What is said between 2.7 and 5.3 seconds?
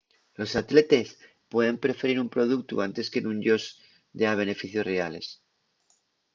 anque nun-yos dea beneficios reales